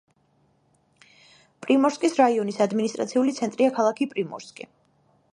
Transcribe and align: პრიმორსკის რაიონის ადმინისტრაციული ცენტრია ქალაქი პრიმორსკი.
პრიმორსკის 1.65 2.17
რაიონის 2.19 2.57
ადმინისტრაციული 2.65 3.35
ცენტრია 3.41 3.75
ქალაქი 3.77 4.09
პრიმორსკი. 4.15 4.67